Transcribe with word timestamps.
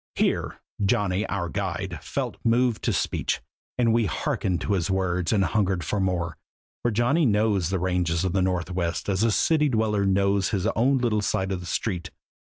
Here, 0.15 0.59
Johnny, 0.83 1.27
our 1.27 1.47
guide, 1.47 1.99
felt 2.01 2.37
moved 2.43 2.83
to 2.85 2.91
speech, 2.91 3.39
and 3.77 3.93
we 3.93 4.07
hearkened 4.07 4.59
to 4.61 4.73
his 4.73 4.89
words 4.89 5.31
and 5.31 5.45
hungered 5.45 5.83
for 5.83 5.99
more, 5.99 6.37
for 6.81 6.89
Johnny 6.89 7.23
knows 7.27 7.69
the 7.69 7.77
ranges 7.77 8.25
of 8.25 8.33
the 8.33 8.41
Northwest 8.41 9.07
as 9.09 9.21
a 9.21 9.29
city 9.29 9.69
dweller 9.69 10.07
knows 10.07 10.49
his 10.49 10.65
own 10.75 10.97
little 10.97 11.21
side 11.21 11.53
street. 11.67 12.09